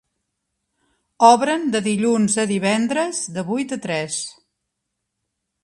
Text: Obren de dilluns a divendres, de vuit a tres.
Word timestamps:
Obren 1.27 1.67
de 1.75 1.81
dilluns 1.89 2.39
a 2.43 2.47
divendres, 2.53 3.21
de 3.39 3.47
vuit 3.53 3.77
a 3.77 3.81
tres. 3.87 4.19